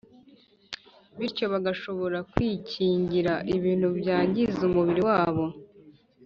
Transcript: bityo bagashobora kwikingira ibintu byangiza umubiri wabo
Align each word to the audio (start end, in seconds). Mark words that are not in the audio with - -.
bityo 1.17 1.45
bagashobora 1.53 2.17
kwikingira 2.31 3.33
ibintu 3.55 3.87
byangiza 3.99 4.59
umubiri 4.69 5.01
wabo 5.09 5.45